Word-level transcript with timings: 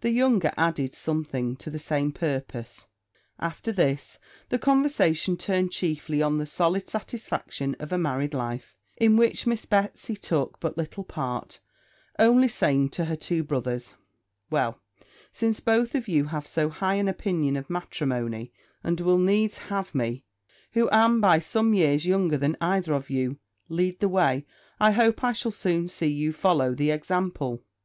The 0.00 0.10
younger 0.10 0.50
added 0.58 0.94
something 0.94 1.54
to 1.58 1.70
the 1.70 1.78
same 1.78 2.10
purpose. 2.10 2.88
After 3.38 3.70
this 3.70 4.18
the 4.48 4.58
conversation 4.58 5.36
turned 5.36 5.70
chiefly 5.70 6.20
on 6.20 6.38
the 6.38 6.44
solid 6.46 6.88
satisfaction 6.88 7.76
of 7.78 7.92
a 7.92 7.96
married 7.96 8.34
life, 8.34 8.74
in 8.96 9.16
which 9.16 9.46
Miss 9.46 9.66
Betsy 9.66 10.16
took 10.16 10.58
but 10.58 10.76
little 10.76 11.04
part, 11.04 11.60
only 12.18 12.48
saying 12.48 12.88
to 12.88 13.04
her 13.04 13.14
two 13.14 13.44
brothers, 13.44 13.94
'Well, 14.50 14.80
since 15.32 15.60
both 15.60 15.94
of 15.94 16.08
you 16.08 16.24
have 16.24 16.48
so 16.48 16.68
high 16.68 16.94
an 16.94 17.06
opinion 17.06 17.54
of 17.56 17.70
matrimony, 17.70 18.52
and 18.82 19.00
will 19.00 19.18
needs 19.18 19.58
have 19.58 19.94
me, 19.94 20.24
who 20.72 20.88
am 20.90 21.20
by 21.20 21.38
some 21.38 21.74
years 21.74 22.04
younger 22.06 22.36
than 22.36 22.56
either 22.60 22.92
of 22.92 23.08
you, 23.08 23.38
lead 23.68 24.00
the 24.00 24.08
way, 24.08 24.46
I 24.80 24.90
hope 24.90 25.22
I 25.22 25.30
shall 25.30 25.52
soon 25.52 25.86
see 25.86 26.08
you 26.08 26.32
follow 26.32 26.74
the 26.74 26.90
example.' 26.90 27.62